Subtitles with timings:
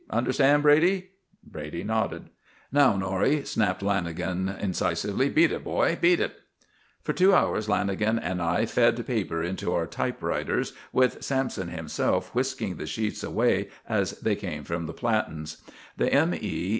[0.09, 1.11] Understand, Brady?"
[1.43, 2.31] Brady nodded.
[2.71, 6.37] "Now, Norrie," snapped Lanagan incisively, "beat it, boy, beat it!"
[7.03, 12.77] For two hours Lanagan and I fed paper into our typewriters, with Sampson himself whisking
[12.77, 15.61] the sheets away as they came from the platens.
[15.97, 16.33] The M.
[16.33, 16.69] E.